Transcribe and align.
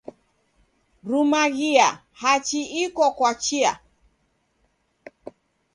Rumaghia 1.09 1.87
hachi 2.21 2.59
iko 2.81 3.05
kwa 3.17 3.31
chia 3.43 3.73